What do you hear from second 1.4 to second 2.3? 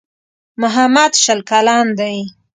کلن دی.